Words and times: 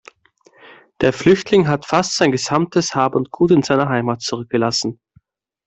Der 1.01 1.13
Flüchtling 1.13 1.67
hat 1.67 1.85
fast 1.85 2.17
sein 2.17 2.31
gesamtes 2.31 2.95
Hab 2.95 3.13
und 3.13 3.29
Gut 3.29 3.51
in 3.51 3.61
seiner 3.61 3.87
Heimat 3.87 4.23
zurückgelassen. 4.23 4.99